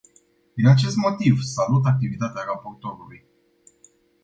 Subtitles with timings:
[0.53, 3.25] Din acest motiv, salut activitatea raportorului.